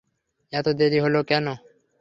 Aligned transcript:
এত 0.53 0.67
দেরি 0.79 0.99
হলো 1.05 1.19
কেন? 1.29 1.45